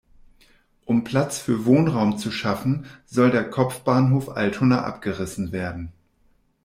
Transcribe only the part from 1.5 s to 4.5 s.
Wohnraum zu schaffen, soll der Kopfbahnhof